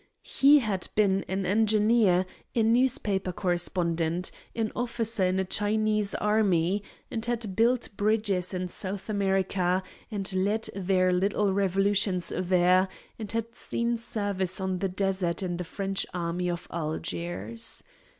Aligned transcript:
He 0.23 0.57
had 0.57 0.87
been 0.95 1.23
an 1.27 1.45
engineer, 1.45 2.25
a 2.55 2.63
newspaper 2.63 3.31
correspondent, 3.31 4.31
an 4.55 4.71
officer 4.75 5.25
in 5.27 5.37
a 5.39 5.45
Chinese 5.45 6.15
army, 6.15 6.81
and 7.11 7.23
had 7.25 7.55
built 7.55 7.87
bridges 7.97 8.51
in 8.51 8.67
South 8.69 9.09
America, 9.11 9.83
and 10.09 10.33
led 10.33 10.71
their 10.73 11.13
little 11.13 11.53
revolutions 11.53 12.33
there, 12.35 12.87
and 13.19 13.31
had 13.31 13.53
seen 13.53 13.95
service 13.95 14.59
on 14.59 14.79
the 14.79 14.89
desert 14.89 15.43
in 15.43 15.57
the 15.57 15.63
French 15.63 16.07
army 16.15 16.49
of 16.49 16.67
Algiers. 16.73 17.83